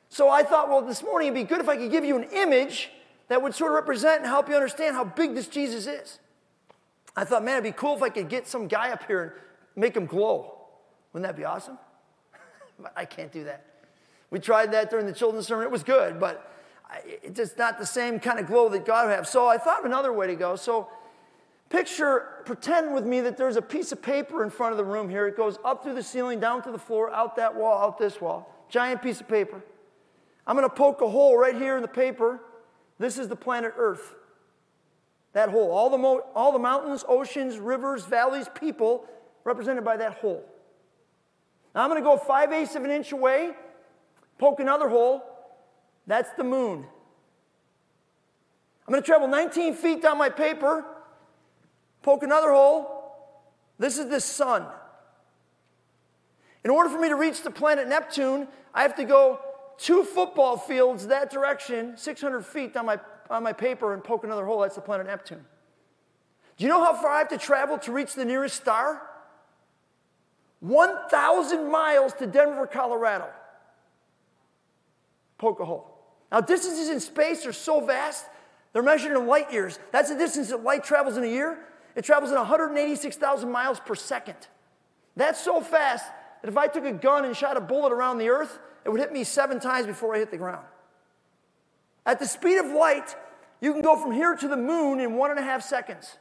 So 0.08 0.28
I 0.28 0.42
thought, 0.42 0.68
well, 0.68 0.82
this 0.82 1.02
morning 1.02 1.28
it'd 1.28 1.48
be 1.48 1.48
good 1.48 1.61
if 1.61 1.68
I 1.68 1.76
could 1.76 1.90
give 1.90 2.04
you 2.04 2.16
an 2.16 2.25
image 2.25 2.90
that 3.28 3.40
would 3.40 3.54
sort 3.54 3.73
of 3.73 3.76
represent 3.76 4.18
and 4.18 4.26
help 4.26 4.49
you 4.49 4.54
understand 4.54 4.94
how 4.94 5.04
big 5.04 5.35
this 5.35 5.49
Jesus 5.49 5.87
is. 5.87 6.18
I 7.16 7.25
thought, 7.25 7.45
man, 7.45 7.54
it'd 7.54 7.64
be 7.64 7.73
cool 7.73 7.95
if 7.97 8.02
I 8.02 8.09
could 8.09 8.28
get 8.28 8.47
some 8.47 8.69
guy 8.69 8.90
up 8.90 9.04
here 9.07 9.23
and 9.75 9.83
make 9.83 9.97
him 9.97 10.07
glow. 10.07 10.59
Wouldn't 11.12 11.28
that 11.28 11.37
be 11.37 11.45
awesome? 11.45 11.78
but 12.78 12.92
I 12.97 13.04
can't 13.04 13.31
do 13.31 13.45
that. 13.45 13.66
We 14.31 14.38
tried 14.38 14.73
that 14.73 14.90
during 14.90 15.07
the 15.07 15.12
children's 15.12 15.47
sermon. 15.47 15.66
It 15.66 15.71
was 15.71 15.83
good, 15.83 16.19
but 16.19 16.50
it's 17.04 17.37
just 17.37 17.59
not 17.59 17.78
the 17.78 17.87
same 17.87 18.19
kind 18.19 18.38
of 18.38 18.47
glow 18.47 18.69
that 18.71 18.87
God 18.87 19.07
would 19.07 19.14
have. 19.14 19.28
So 19.28 19.47
I 19.47 19.59
thought 19.59 19.81
of 19.81 19.85
another 19.85 20.12
way 20.12 20.26
to 20.26 20.35
go. 20.35 20.57
So 20.57 20.88
picture, 21.69 22.42
pretend 22.47 22.95
with 22.95 23.04
me 23.04 23.21
that 23.21 23.37
there's 23.37 23.57
a 23.57 23.62
piece 23.62 23.92
of 23.92 24.00
paper 24.00 24.42
in 24.42 24.50
front 24.50 24.73
of 24.73 24.78
the 24.78 24.85
room 24.85 25.11
here. 25.11 25.26
It 25.26 25.37
goes 25.37 25.59
up 25.64 25.83
through 25.83 25.95
the 25.95 26.02
ceiling, 26.02 26.40
down 26.40 26.62
to 26.62 26.71
the 26.71 26.78
floor, 26.78 27.12
out 27.12 27.37
that 27.37 27.54
wall, 27.54 27.83
out 27.83 27.99
this 27.99 28.21
wall. 28.21 28.49
Giant 28.69 29.02
piece 29.02 29.21
of 29.21 29.28
paper. 29.28 29.62
I'm 30.47 30.57
going 30.57 30.69
to 30.69 30.75
poke 30.75 31.02
a 31.02 31.09
hole 31.09 31.37
right 31.37 31.54
here 31.54 31.76
in 31.76 31.83
the 31.83 31.88
paper. 31.88 32.40
This 32.99 33.19
is 33.19 33.28
the 33.28 33.37
planet 33.37 33.75
Earth. 33.76 34.14
That 35.32 35.48
hole. 35.48 35.70
All 35.70 35.90
the, 35.90 35.98
mo- 35.98 36.24
all 36.34 36.52
the 36.52 36.58
mountains, 36.58 37.04
oceans, 37.08 37.58
rivers, 37.58 38.04
valleys, 38.04 38.48
people 38.54 39.06
represented 39.44 39.84
by 39.84 39.96
that 39.96 40.14
hole. 40.14 40.44
Now 41.74 41.82
I'm 41.82 41.90
going 41.90 42.02
to 42.02 42.04
go 42.04 42.16
5 42.16 42.52
eighths 42.52 42.74
of 42.74 42.84
an 42.84 42.90
inch 42.90 43.12
away, 43.12 43.52
poke 44.38 44.60
another 44.60 44.88
hole. 44.88 45.22
That's 46.06 46.30
the 46.36 46.44
moon. 46.44 46.84
I'm 48.86 48.92
going 48.92 49.02
to 49.02 49.06
travel 49.06 49.28
19 49.28 49.74
feet 49.74 50.02
down 50.02 50.18
my 50.18 50.28
paper, 50.28 50.84
poke 52.02 52.22
another 52.22 52.52
hole. 52.52 52.98
This 53.78 53.98
is 53.98 54.08
the 54.08 54.20
sun. 54.20 54.66
In 56.64 56.70
order 56.70 56.88
for 56.88 57.00
me 57.00 57.08
to 57.08 57.16
reach 57.16 57.42
the 57.42 57.50
planet 57.50 57.88
Neptune, 57.88 58.48
I 58.74 58.82
have 58.82 58.94
to 58.96 59.04
go 59.04 59.40
two 59.78 60.04
football 60.04 60.56
fields 60.56 61.08
that 61.08 61.30
direction, 61.30 61.96
600 61.96 62.44
feet 62.44 62.74
down 62.74 62.86
my, 62.86 63.00
on 63.32 63.42
my 63.42 63.52
paper, 63.52 63.94
and 63.94 64.04
poke 64.04 64.24
another 64.24 64.44
hole. 64.44 64.60
That's 64.60 64.74
the 64.74 64.80
planet 64.80 65.06
Neptune. 65.06 65.44
Do 66.56 66.64
you 66.64 66.68
know 66.68 66.84
how 66.84 66.94
far 66.94 67.12
I 67.12 67.18
have 67.18 67.28
to 67.28 67.38
travel 67.38 67.78
to 67.78 67.92
reach 67.92 68.14
the 68.14 68.24
nearest 68.24 68.56
star? 68.56 69.02
1,000 70.60 71.70
miles 71.70 72.12
to 72.14 72.26
Denver, 72.26 72.66
Colorado. 72.66 73.26
Poke 75.38 75.60
a 75.60 75.64
hole. 75.64 75.88
Now, 76.30 76.40
distances 76.40 76.88
in 76.88 77.00
space 77.00 77.44
are 77.46 77.52
so 77.52 77.84
vast, 77.84 78.26
they're 78.72 78.82
measured 78.82 79.16
in 79.16 79.26
light 79.26 79.52
years. 79.52 79.78
That's 79.90 80.08
the 80.08 80.16
distance 80.16 80.48
that 80.50 80.62
light 80.62 80.84
travels 80.84 81.16
in 81.16 81.24
a 81.24 81.28
year. 81.28 81.58
It 81.94 82.04
travels 82.04 82.30
at 82.30 82.38
186,000 82.38 83.50
miles 83.50 83.80
per 83.80 83.94
second. 83.94 84.36
That's 85.16 85.42
so 85.42 85.60
fast 85.60 86.06
that 86.40 86.48
if 86.48 86.56
I 86.56 86.68
took 86.68 86.84
a 86.84 86.92
gun 86.92 87.24
and 87.24 87.36
shot 87.36 87.56
a 87.56 87.60
bullet 87.60 87.92
around 87.92 88.18
the 88.18 88.28
earth, 88.28 88.58
it 88.84 88.90
would 88.90 89.00
hit 89.00 89.12
me 89.12 89.24
seven 89.24 89.60
times 89.60 89.86
before 89.86 90.14
I 90.14 90.18
hit 90.18 90.30
the 90.30 90.38
ground. 90.38 90.64
At 92.06 92.18
the 92.18 92.26
speed 92.26 92.58
of 92.58 92.66
light, 92.66 93.14
you 93.62 93.73
can 93.73 93.81
go 93.81 93.97
from 93.97 94.11
here 94.11 94.35
to 94.35 94.49
the 94.49 94.57
moon 94.57 94.99
in 94.99 95.14
one 95.14 95.31
and 95.31 95.38
a 95.38 95.42
half 95.42 95.62
seconds. 95.62 96.19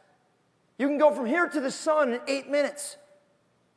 You 0.78 0.88
can 0.88 1.00
go 1.00 1.12
from 1.12 1.26
here 1.26 1.48
to 1.48 1.60
the 1.60 1.72
sun 1.72 2.14
in 2.14 2.22
eight 2.28 2.48
minutes. 2.48 2.98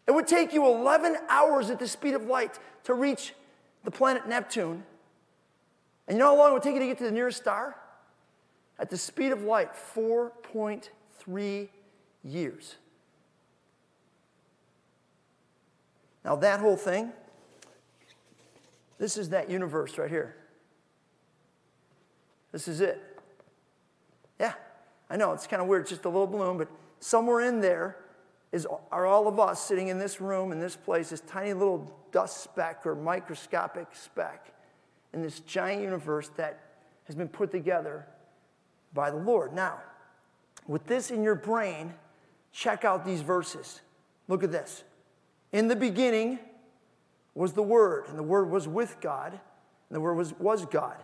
It 0.06 0.12
would 0.12 0.26
take 0.26 0.52
you 0.52 0.66
11 0.66 1.16
hours 1.30 1.70
at 1.70 1.78
the 1.78 1.88
speed 1.88 2.12
of 2.14 2.26
light 2.26 2.58
to 2.84 2.92
reach 2.92 3.32
the 3.82 3.90
planet 3.90 4.28
Neptune. 4.28 4.84
And 6.06 6.18
you 6.18 6.22
know 6.22 6.26
how 6.26 6.36
long 6.36 6.50
it 6.50 6.52
would 6.52 6.62
take 6.62 6.74
you 6.74 6.80
to 6.80 6.86
get 6.86 6.98
to 6.98 7.04
the 7.04 7.10
nearest 7.10 7.38
star? 7.38 7.74
At 8.78 8.90
the 8.90 8.98
speed 8.98 9.32
of 9.32 9.42
light, 9.44 9.70
4.3 9.96 11.68
years. 12.22 12.76
Now, 16.22 16.36
that 16.36 16.60
whole 16.60 16.76
thing, 16.76 17.12
this 18.98 19.16
is 19.16 19.30
that 19.30 19.48
universe 19.48 19.96
right 19.96 20.10
here. 20.10 20.36
This 22.52 22.68
is 22.68 22.82
it. 22.82 23.13
I 25.14 25.16
know 25.16 25.30
it's 25.30 25.46
kind 25.46 25.62
of 25.62 25.68
weird, 25.68 25.82
it's 25.82 25.90
just 25.90 26.06
a 26.06 26.08
little 26.08 26.26
balloon, 26.26 26.58
but 26.58 26.68
somewhere 26.98 27.42
in 27.42 27.60
there 27.60 27.96
is, 28.50 28.66
are 28.90 29.06
all 29.06 29.28
of 29.28 29.38
us 29.38 29.62
sitting 29.64 29.86
in 29.86 29.96
this 29.96 30.20
room, 30.20 30.50
in 30.50 30.58
this 30.58 30.74
place, 30.74 31.10
this 31.10 31.20
tiny 31.20 31.52
little 31.52 31.88
dust 32.10 32.42
speck 32.42 32.84
or 32.84 32.96
microscopic 32.96 33.86
speck 33.92 34.52
in 35.12 35.22
this 35.22 35.38
giant 35.38 35.82
universe 35.82 36.30
that 36.36 36.58
has 37.04 37.14
been 37.14 37.28
put 37.28 37.52
together 37.52 38.04
by 38.92 39.12
the 39.12 39.16
Lord. 39.16 39.52
Now, 39.52 39.78
with 40.66 40.84
this 40.86 41.12
in 41.12 41.22
your 41.22 41.36
brain, 41.36 41.94
check 42.50 42.84
out 42.84 43.04
these 43.04 43.22
verses. 43.22 43.82
Look 44.26 44.42
at 44.42 44.50
this. 44.50 44.82
In 45.52 45.68
the 45.68 45.76
beginning 45.76 46.40
was 47.36 47.52
the 47.52 47.62
Word, 47.62 48.06
and 48.08 48.18
the 48.18 48.24
Word 48.24 48.50
was 48.50 48.66
with 48.66 48.96
God, 49.00 49.30
and 49.30 49.40
the 49.90 50.00
Word 50.00 50.14
was, 50.14 50.32
was 50.40 50.66
God. 50.66 50.96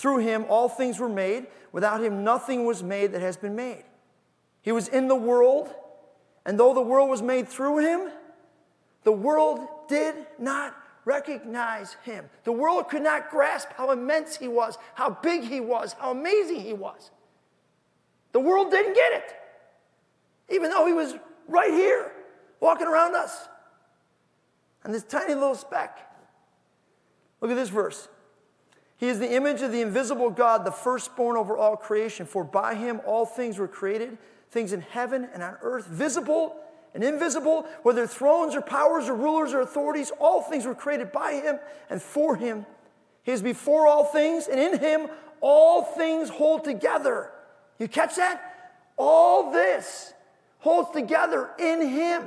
Through 0.00 0.20
him, 0.20 0.46
all 0.48 0.70
things 0.70 0.98
were 0.98 1.10
made. 1.10 1.46
Without 1.72 2.02
him, 2.02 2.24
nothing 2.24 2.64
was 2.64 2.82
made 2.82 3.12
that 3.12 3.20
has 3.20 3.36
been 3.36 3.54
made. 3.54 3.84
He 4.62 4.72
was 4.72 4.88
in 4.88 5.08
the 5.08 5.14
world, 5.14 5.74
and 6.46 6.58
though 6.58 6.72
the 6.72 6.80
world 6.80 7.10
was 7.10 7.20
made 7.20 7.46
through 7.46 7.80
him, 7.80 8.10
the 9.04 9.12
world 9.12 9.60
did 9.88 10.14
not 10.38 10.74
recognize 11.04 11.98
him. 12.02 12.30
The 12.44 12.52
world 12.52 12.88
could 12.88 13.02
not 13.02 13.30
grasp 13.30 13.68
how 13.76 13.90
immense 13.90 14.38
he 14.38 14.48
was, 14.48 14.78
how 14.94 15.10
big 15.10 15.44
he 15.44 15.60
was, 15.60 15.94
how 15.98 16.12
amazing 16.12 16.60
he 16.60 16.72
was. 16.72 17.10
The 18.32 18.40
world 18.40 18.70
didn't 18.70 18.94
get 18.94 19.12
it, 19.12 19.34
even 20.48 20.70
though 20.70 20.86
he 20.86 20.94
was 20.94 21.14
right 21.46 21.74
here, 21.74 22.10
walking 22.58 22.86
around 22.86 23.14
us. 23.14 23.48
And 24.82 24.94
this 24.94 25.02
tiny 25.02 25.34
little 25.34 25.54
speck. 25.54 26.10
Look 27.42 27.50
at 27.50 27.54
this 27.58 27.68
verse. 27.68 28.08
He 29.00 29.08
is 29.08 29.18
the 29.18 29.32
image 29.32 29.62
of 29.62 29.72
the 29.72 29.80
invisible 29.80 30.28
God, 30.28 30.66
the 30.66 30.70
firstborn 30.70 31.38
over 31.38 31.56
all 31.56 31.74
creation. 31.74 32.26
For 32.26 32.44
by 32.44 32.74
him 32.74 33.00
all 33.06 33.24
things 33.24 33.56
were 33.56 33.66
created, 33.66 34.18
things 34.50 34.74
in 34.74 34.82
heaven 34.82 35.26
and 35.32 35.42
on 35.42 35.56
earth, 35.62 35.86
visible 35.86 36.54
and 36.92 37.02
invisible, 37.02 37.66
whether 37.82 38.06
thrones 38.06 38.54
or 38.54 38.60
powers 38.60 39.08
or 39.08 39.14
rulers 39.14 39.54
or 39.54 39.62
authorities, 39.62 40.12
all 40.18 40.42
things 40.42 40.66
were 40.66 40.74
created 40.74 41.12
by 41.12 41.32
him 41.32 41.58
and 41.88 42.02
for 42.02 42.36
him. 42.36 42.66
He 43.22 43.32
is 43.32 43.40
before 43.40 43.86
all 43.86 44.04
things, 44.04 44.48
and 44.48 44.60
in 44.60 44.78
him 44.78 45.08
all 45.40 45.82
things 45.82 46.28
hold 46.28 46.64
together. 46.64 47.30
You 47.78 47.88
catch 47.88 48.16
that? 48.16 48.74
All 48.98 49.50
this 49.50 50.12
holds 50.58 50.90
together 50.90 51.48
in 51.58 51.88
him. 51.88 52.24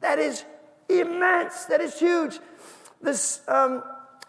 That 0.00 0.18
is 0.18 0.46
immense. 0.88 1.66
That 1.66 1.82
is 1.82 1.98
huge. 1.98 2.38
This, 3.02 3.42
um, 3.48 3.82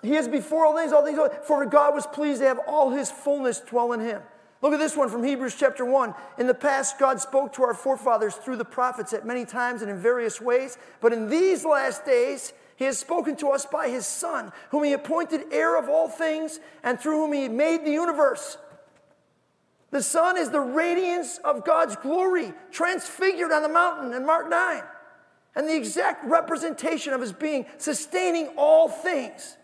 he 0.04 0.16
is 0.16 0.28
before 0.28 0.66
all 0.66 0.76
things, 0.76 0.92
all 0.92 1.06
things, 1.06 1.18
for 1.44 1.66
God 1.66 1.96
was 1.96 2.06
pleased 2.06 2.42
to 2.42 2.48
have 2.48 2.60
all 2.68 2.90
his 2.92 3.10
fullness 3.10 3.62
dwell 3.62 3.94
in 3.94 4.02
him. 4.02 4.22
Look 4.62 4.74
at 4.74 4.80
this 4.80 4.98
one 4.98 5.10
from 5.10 5.24
Hebrews 5.24 5.56
chapter 5.58 5.86
1. 5.86 6.14
In 6.38 6.48
the 6.48 6.54
past, 6.54 7.00
God 7.00 7.22
spoke 7.22 7.54
to 7.54 7.64
our 7.64 7.74
forefathers 7.74 8.36
through 8.36 8.58
the 8.58 8.66
prophets 8.66 9.14
at 9.14 9.26
many 9.26 9.46
times 9.46 9.82
and 9.82 9.90
in 9.90 9.98
various 9.98 10.42
ways, 10.42 10.78
but 11.00 11.14
in 11.14 11.30
these 11.30 11.64
last 11.64 12.06
days, 12.06 12.52
he 12.76 12.86
has 12.86 12.98
spoken 13.00 13.38
to 13.38 13.50
us 13.50 13.66
by 13.66 13.88
his 13.88 14.06
Son, 14.06 14.52
whom 14.72 14.84
he 14.84 14.92
appointed 14.92 15.46
heir 15.52 15.78
of 15.78 15.88
all 15.88 16.10
things 16.10 16.60
and 16.84 17.00
through 17.00 17.20
whom 17.20 17.34
he 17.34 17.48
made 17.48 17.86
the 17.86 17.92
universe. 17.92 18.58
The 19.92 20.04
Son 20.04 20.38
is 20.38 20.50
the 20.50 20.60
radiance 20.60 21.38
of 21.46 21.64
God's 21.64 21.96
glory, 21.96 22.54
transfigured 22.72 23.52
on 23.52 23.62
the 23.62 23.70
mountain 23.70 24.14
in 24.14 24.26
Mark 24.26 24.50
9, 24.50 24.84
and 25.56 25.70
the 25.70 25.76
exact 25.76 26.26
representation 26.26 27.14
of 27.14 27.22
his 27.22 27.32
being, 27.32 27.66
sustaining 27.78 28.48
all 28.58 28.90
things 28.90 29.56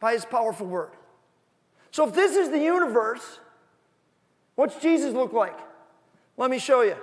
by 0.00 0.14
his 0.14 0.24
powerful 0.24 0.66
word. 0.66 0.90
So, 1.90 2.08
if 2.08 2.14
this 2.14 2.36
is 2.36 2.50
the 2.50 2.58
universe, 2.58 3.40
what's 4.54 4.80
Jesus 4.80 5.12
look 5.12 5.32
like? 5.32 5.58
Let 6.36 6.50
me 6.50 6.58
show 6.58 6.82
you. 6.82 6.96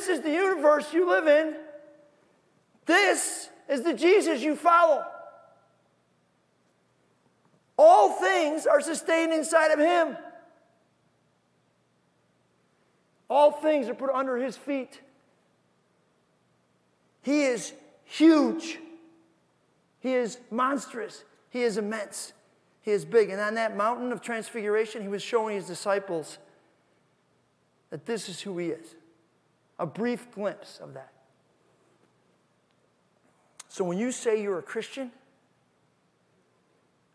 This 0.00 0.08
is 0.08 0.20
the 0.22 0.30
universe 0.30 0.94
you 0.94 1.06
live 1.10 1.26
in. 1.26 1.56
This 2.86 3.50
is 3.68 3.82
the 3.82 3.92
Jesus 3.92 4.40
you 4.40 4.56
follow. 4.56 5.04
All 7.76 8.14
things 8.14 8.66
are 8.66 8.80
sustained 8.80 9.34
inside 9.34 9.72
of 9.72 9.78
Him. 9.78 10.16
All 13.28 13.52
things 13.52 13.90
are 13.90 13.94
put 13.94 14.08
under 14.08 14.38
His 14.38 14.56
feet. 14.56 15.02
He 17.20 17.42
is 17.42 17.74
huge. 18.04 18.78
He 19.98 20.14
is 20.14 20.38
monstrous. 20.50 21.24
He 21.50 21.60
is 21.60 21.76
immense. 21.76 22.32
He 22.80 22.92
is 22.92 23.04
big. 23.04 23.28
And 23.28 23.38
on 23.38 23.52
that 23.56 23.76
mountain 23.76 24.12
of 24.12 24.22
transfiguration, 24.22 25.02
He 25.02 25.08
was 25.08 25.22
showing 25.22 25.56
His 25.56 25.66
disciples 25.66 26.38
that 27.90 28.06
this 28.06 28.30
is 28.30 28.40
who 28.40 28.56
He 28.56 28.68
is 28.68 28.94
a 29.80 29.86
brief 29.86 30.30
glimpse 30.32 30.78
of 30.80 30.94
that. 30.94 31.10
So 33.68 33.82
when 33.82 33.98
you 33.98 34.12
say 34.12 34.42
you're 34.42 34.58
a 34.58 34.62
Christian, 34.62 35.10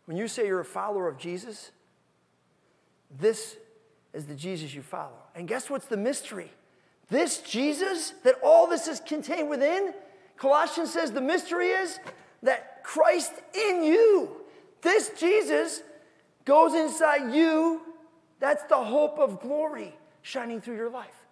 when 0.06 0.16
you 0.16 0.26
say 0.26 0.46
you're 0.46 0.60
a 0.60 0.64
follower 0.64 1.08
of 1.08 1.16
Jesus, 1.16 1.70
this 3.18 3.56
is 4.12 4.26
the 4.26 4.34
Jesus 4.34 4.74
you 4.74 4.82
follow. 4.82 5.18
And 5.34 5.46
guess 5.46 5.70
what's 5.70 5.86
the 5.86 5.96
mystery? 5.96 6.50
This 7.08 7.38
Jesus 7.38 8.14
that 8.24 8.34
all 8.42 8.66
this 8.66 8.88
is 8.88 8.98
contained 9.00 9.48
within, 9.48 9.94
Colossians 10.36 10.92
says 10.92 11.12
the 11.12 11.20
mystery 11.20 11.68
is 11.68 12.00
that 12.42 12.82
Christ 12.82 13.32
in 13.54 13.84
you, 13.84 14.36
this 14.82 15.12
Jesus 15.18 15.82
goes 16.44 16.74
inside 16.74 17.32
you. 17.32 17.82
That's 18.40 18.64
the 18.64 18.82
hope 18.82 19.18
of 19.18 19.40
glory 19.40 19.94
shining 20.22 20.60
through 20.60 20.76
your 20.76 20.90
life. 20.90 21.25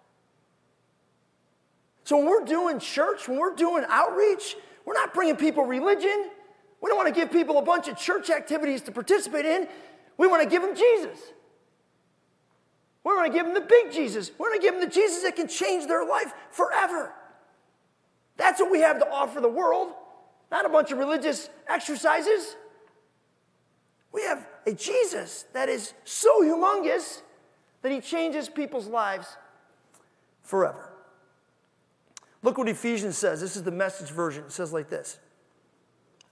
So 2.05 2.17
when 2.17 2.27
we're 2.27 2.45
doing 2.45 2.79
church, 2.79 3.27
when 3.27 3.39
we're 3.39 3.55
doing 3.55 3.83
outreach, 3.89 4.55
we're 4.85 4.93
not 4.93 5.13
bringing 5.13 5.35
people 5.35 5.65
religion. 5.65 6.29
We 6.79 6.87
don't 6.87 6.97
want 6.97 7.13
to 7.13 7.19
give 7.19 7.31
people 7.31 7.57
a 7.57 7.63
bunch 7.63 7.87
of 7.87 7.97
church 7.97 8.29
activities 8.29 8.83
to 8.83 8.91
participate 8.91 9.43
in. 9.43 9.67
We 10.17 10.27
want 10.27 10.43
to 10.43 10.47
give 10.47 10.61
them 10.61 10.75
Jesus. 10.75 11.19
We 13.03 13.11
want 13.11 13.25
to 13.25 13.33
give 13.35 13.45
them 13.45 13.55
the 13.55 13.61
big 13.61 13.91
Jesus. 13.91 14.29
We 14.29 14.43
want 14.43 14.53
to 14.53 14.61
give 14.61 14.75
them 14.75 14.87
the 14.87 14.93
Jesus 14.93 15.23
that 15.23 15.35
can 15.35 15.47
change 15.47 15.87
their 15.87 16.05
life 16.05 16.31
forever. 16.51 17.11
That's 18.37 18.59
what 18.59 18.71
we 18.71 18.81
have 18.81 18.99
to 18.99 19.09
offer 19.09 19.41
the 19.41 19.49
world, 19.49 19.93
not 20.51 20.63
a 20.63 20.69
bunch 20.69 20.91
of 20.91 20.99
religious 20.99 21.49
exercises. 21.67 22.55
We 24.11 24.21
have 24.23 24.47
a 24.67 24.73
Jesus 24.73 25.45
that 25.53 25.69
is 25.69 25.95
so 26.03 26.43
humongous 26.43 27.21
that 27.81 27.91
he 27.91 27.99
changes 27.99 28.47
people's 28.47 28.87
lives 28.87 29.37
forever. 30.43 30.94
Look 32.45 32.59
what 32.59 32.69
Ephesians 32.69 33.17
says. 33.17 33.41
This 33.41 33.55
is 33.55 33.63
the 33.63 33.71
message 33.71 34.11
version. 34.11 34.43
It 34.43 34.51
says 34.51 34.71
like 34.71 34.87
this 34.87 35.17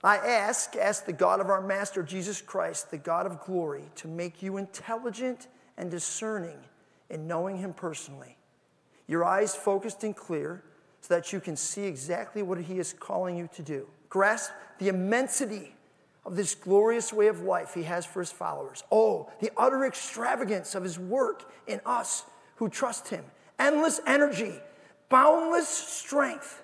I 0.03 0.17
ask, 0.17 0.75
ask 0.75 1.05
the 1.05 1.11
God 1.11 1.39
of 1.39 1.47
our 1.47 1.59
Master 1.59 2.03
Jesus 2.03 2.39
Christ, 2.39 2.91
the 2.91 2.99
God 2.99 3.25
of 3.25 3.41
glory, 3.41 3.85
to 3.95 4.07
make 4.07 4.43
you 4.43 4.57
intelligent 4.57 5.47
and 5.75 5.89
discerning 5.89 6.59
in 7.09 7.27
knowing 7.27 7.57
him 7.57 7.73
personally. 7.73 8.37
Your 9.07 9.25
eyes 9.25 9.55
focused 9.55 10.03
and 10.03 10.15
clear 10.15 10.63
so 11.01 11.15
that 11.15 11.33
you 11.33 11.39
can 11.39 11.55
see 11.55 11.85
exactly 11.85 12.43
what 12.43 12.59
he 12.59 12.77
is 12.77 12.93
calling 12.93 13.35
you 13.35 13.49
to 13.55 13.63
do. 13.63 13.87
Grasp 14.07 14.51
the 14.77 14.89
immensity 14.89 15.73
of 16.27 16.35
this 16.35 16.53
glorious 16.53 17.11
way 17.11 17.25
of 17.25 17.41
life 17.41 17.73
he 17.73 17.83
has 17.83 18.05
for 18.05 18.19
his 18.19 18.31
followers. 18.31 18.83
Oh, 18.91 19.31
the 19.41 19.51
utter 19.57 19.83
extravagance 19.83 20.75
of 20.75 20.83
his 20.83 20.99
work 20.99 21.51
in 21.65 21.81
us 21.87 22.23
who 22.57 22.69
trust 22.69 23.07
him. 23.07 23.25
Endless 23.57 23.99
energy 24.05 24.59
boundless 25.09 25.67
strength 25.67 26.61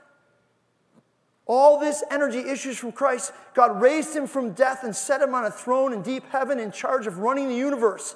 All 1.45 1.79
this 1.79 2.03
energy 2.11 2.39
issues 2.39 2.77
from 2.77 2.91
Christ. 2.91 3.33
God 3.55 3.81
raised 3.81 4.15
him 4.15 4.27
from 4.27 4.51
death 4.51 4.83
and 4.83 4.95
set 4.95 5.19
him 5.19 5.33
on 5.33 5.45
a 5.45 5.51
throne 5.51 5.93
in 5.93 6.03
deep 6.03 6.23
heaven 6.29 6.59
in 6.59 6.71
charge 6.71 7.07
of 7.07 7.17
running 7.17 7.49
the 7.49 7.55
universe. 7.55 8.15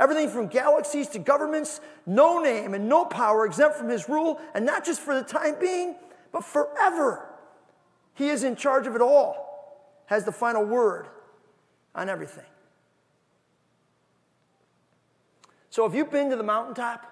Everything 0.00 0.28
from 0.28 0.48
galaxies 0.48 1.06
to 1.10 1.20
governments, 1.20 1.80
no 2.06 2.42
name 2.42 2.74
and 2.74 2.88
no 2.88 3.04
power 3.04 3.46
exempt 3.46 3.76
from 3.76 3.88
his 3.88 4.08
rule, 4.08 4.40
and 4.54 4.66
not 4.66 4.84
just 4.84 5.00
for 5.00 5.14
the 5.14 5.22
time 5.22 5.54
being, 5.60 5.94
but 6.32 6.44
forever. 6.44 7.28
He 8.14 8.30
is 8.30 8.42
in 8.42 8.56
charge 8.56 8.88
of 8.88 8.96
it 8.96 9.00
all, 9.00 10.02
has 10.06 10.24
the 10.24 10.32
final 10.32 10.64
word 10.64 11.06
on 11.94 12.08
everything. 12.08 12.44
So, 15.70 15.84
have 15.84 15.94
you 15.94 16.04
been 16.04 16.30
to 16.30 16.36
the 16.36 16.42
mountaintop? 16.42 17.11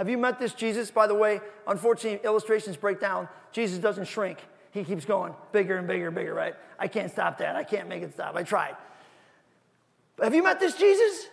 Have 0.00 0.08
you 0.08 0.16
met 0.16 0.38
this 0.38 0.54
Jesus? 0.54 0.90
By 0.90 1.06
the 1.06 1.14
way, 1.14 1.42
unfortunately, 1.66 2.24
illustrations 2.24 2.74
break 2.74 3.00
down. 3.00 3.28
Jesus 3.52 3.78
doesn't 3.78 4.06
shrink, 4.06 4.38
he 4.70 4.82
keeps 4.82 5.04
going 5.04 5.34
bigger 5.52 5.76
and 5.76 5.86
bigger 5.86 6.06
and 6.06 6.14
bigger, 6.14 6.32
right? 6.32 6.54
I 6.78 6.88
can't 6.88 7.12
stop 7.12 7.36
that. 7.36 7.54
I 7.54 7.64
can't 7.64 7.86
make 7.86 8.02
it 8.02 8.14
stop. 8.14 8.34
I 8.34 8.42
tried. 8.42 8.76
But 10.16 10.24
have 10.24 10.34
you 10.34 10.42
met 10.42 10.58
this 10.58 10.74
Jesus? 10.74 11.26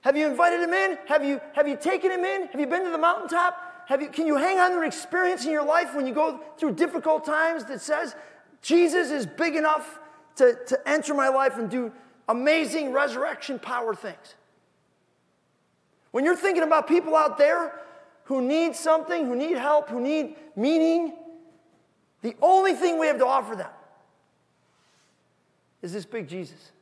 Have 0.00 0.16
you 0.16 0.26
invited 0.26 0.60
him 0.60 0.72
in? 0.72 0.96
Have 1.06 1.22
you, 1.22 1.38
have 1.52 1.68
you 1.68 1.76
taken 1.76 2.10
him 2.10 2.24
in? 2.24 2.46
Have 2.46 2.58
you 2.58 2.66
been 2.66 2.82
to 2.84 2.90
the 2.90 2.96
mountaintop? 2.96 3.84
Have 3.88 4.00
you, 4.00 4.08
can 4.08 4.26
you 4.26 4.36
hang 4.36 4.58
on 4.58 4.70
to 4.70 4.78
an 4.78 4.86
experience 4.86 5.44
in 5.44 5.50
your 5.50 5.66
life 5.66 5.94
when 5.94 6.06
you 6.06 6.14
go 6.14 6.40
through 6.56 6.76
difficult 6.76 7.26
times 7.26 7.66
that 7.66 7.82
says, 7.82 8.16
Jesus 8.62 9.10
is 9.10 9.26
big 9.26 9.54
enough 9.54 10.00
to, 10.36 10.56
to 10.68 10.88
enter 10.88 11.12
my 11.12 11.28
life 11.28 11.58
and 11.58 11.68
do 11.68 11.92
amazing 12.26 12.90
resurrection 12.94 13.58
power 13.58 13.94
things? 13.94 14.34
When 16.12 16.24
you're 16.24 16.36
thinking 16.36 16.62
about 16.62 16.88
people 16.88 17.14
out 17.14 17.36
there 17.36 17.74
who 18.28 18.42
need 18.42 18.76
something, 18.76 19.24
who 19.24 19.34
need 19.34 19.56
help, 19.56 19.88
who 19.88 20.02
need 20.02 20.36
meaning, 20.54 21.14
the 22.20 22.36
only 22.42 22.74
thing 22.74 22.98
we 22.98 23.06
have 23.06 23.16
to 23.16 23.26
offer 23.26 23.56
them 23.56 23.70
is 25.80 25.94
this 25.94 26.04
big 26.04 26.28
Jesus 26.28 26.72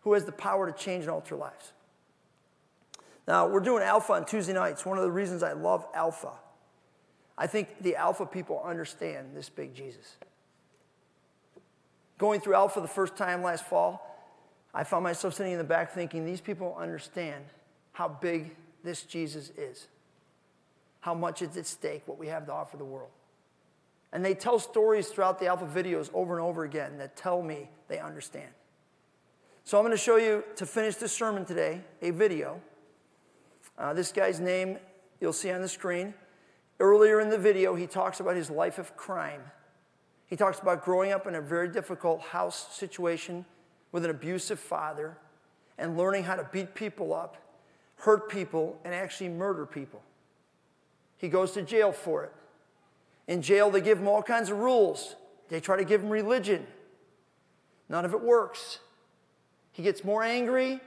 who 0.00 0.14
has 0.14 0.24
the 0.24 0.32
power 0.32 0.72
to 0.72 0.72
change 0.72 1.02
and 1.02 1.10
alter 1.10 1.36
lives. 1.36 1.74
Now, 3.28 3.48
we're 3.48 3.60
doing 3.60 3.82
Alpha 3.82 4.14
on 4.14 4.24
Tuesday 4.24 4.54
nights. 4.54 4.86
One 4.86 4.96
of 4.96 5.04
the 5.04 5.10
reasons 5.10 5.42
I 5.42 5.52
love 5.52 5.86
Alpha, 5.92 6.32
I 7.36 7.46
think 7.46 7.82
the 7.82 7.96
Alpha 7.96 8.24
people 8.24 8.62
understand 8.64 9.36
this 9.36 9.50
big 9.50 9.74
Jesus. 9.74 10.16
Going 12.16 12.40
through 12.40 12.54
Alpha 12.54 12.80
the 12.80 12.88
first 12.88 13.14
time 13.14 13.42
last 13.42 13.66
fall, 13.66 14.08
I 14.72 14.84
found 14.84 15.04
myself 15.04 15.34
sitting 15.34 15.52
in 15.52 15.58
the 15.58 15.64
back 15.64 15.92
thinking, 15.92 16.24
these 16.24 16.40
people 16.40 16.74
understand 16.80 17.44
how 17.92 18.08
big 18.08 18.56
this 18.82 19.02
Jesus 19.02 19.50
is 19.58 19.88
how 21.02 21.12
much 21.12 21.42
is 21.42 21.56
at 21.56 21.66
stake, 21.66 22.02
what 22.06 22.16
we 22.16 22.28
have 22.28 22.46
to 22.46 22.52
offer 22.52 22.76
the 22.76 22.84
world. 22.84 23.10
And 24.12 24.24
they 24.24 24.34
tell 24.34 24.58
stories 24.58 25.08
throughout 25.08 25.38
the 25.40 25.46
Alpha 25.46 25.66
videos 25.66 26.10
over 26.14 26.38
and 26.38 26.46
over 26.46 26.64
again 26.64 26.96
that 26.98 27.16
tell 27.16 27.42
me 27.42 27.68
they 27.88 27.98
understand. 27.98 28.50
So 29.64 29.78
I'm 29.78 29.84
going 29.84 29.96
to 29.96 30.02
show 30.02 30.16
you, 30.16 30.44
to 30.56 30.64
finish 30.64 30.96
this 30.96 31.12
sermon 31.12 31.44
today, 31.44 31.80
a 32.02 32.10
video. 32.10 32.60
Uh, 33.76 33.92
this 33.94 34.12
guy's 34.12 34.38
name 34.38 34.78
you'll 35.20 35.32
see 35.32 35.50
on 35.50 35.60
the 35.60 35.68
screen. 35.68 36.14
Earlier 36.78 37.20
in 37.20 37.30
the 37.30 37.38
video, 37.38 37.74
he 37.74 37.86
talks 37.86 38.20
about 38.20 38.36
his 38.36 38.48
life 38.48 38.78
of 38.78 38.96
crime. 38.96 39.42
He 40.26 40.36
talks 40.36 40.60
about 40.60 40.84
growing 40.84 41.10
up 41.10 41.26
in 41.26 41.34
a 41.34 41.40
very 41.40 41.68
difficult 41.68 42.20
house 42.20 42.76
situation 42.76 43.44
with 43.90 44.04
an 44.04 44.10
abusive 44.10 44.60
father 44.60 45.18
and 45.78 45.96
learning 45.96 46.24
how 46.24 46.36
to 46.36 46.48
beat 46.52 46.74
people 46.74 47.12
up, 47.12 47.36
hurt 47.96 48.28
people, 48.28 48.78
and 48.84 48.94
actually 48.94 49.30
murder 49.30 49.66
people. 49.66 50.00
He 51.22 51.28
goes 51.28 51.52
to 51.52 51.62
jail 51.62 51.92
for 51.92 52.24
it. 52.24 52.32
In 53.28 53.42
jail, 53.42 53.70
they 53.70 53.80
give 53.80 53.98
him 53.98 54.08
all 54.08 54.24
kinds 54.24 54.50
of 54.50 54.58
rules. 54.58 55.14
They 55.48 55.60
try 55.60 55.76
to 55.76 55.84
give 55.84 56.02
him 56.02 56.10
religion. 56.10 56.66
None 57.88 58.04
of 58.04 58.12
it 58.12 58.20
works. 58.20 58.80
He 59.70 59.84
gets 59.84 60.02
more 60.02 60.24
angry, 60.24 60.80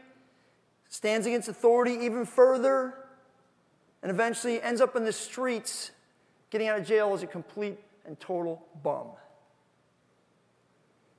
stands 0.90 1.26
against 1.26 1.48
authority 1.48 1.94
even 2.02 2.26
further, 2.26 2.96
and 4.04 4.12
eventually 4.12 4.62
ends 4.62 4.82
up 4.82 4.98
in 4.98 5.06
the 5.06 5.14
streets, 5.14 5.92
getting 6.50 6.68
out 6.68 6.80
of 6.80 6.86
jail 6.86 7.16
is 7.16 7.24
a 7.24 7.28
complete 7.28 7.80
and 8.06 8.20
total 8.20 8.62
bum. 8.84 9.08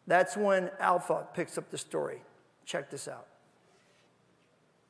That's 0.06 0.36
when 0.36 0.70
Alpha 0.78 1.26
picks 1.32 1.56
up 1.56 1.70
the 1.70 1.78
story. 1.78 2.20
Check 2.66 2.90
this 2.90 3.08
out. 3.08 3.26